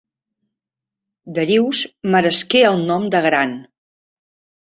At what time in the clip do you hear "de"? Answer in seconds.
3.17-3.21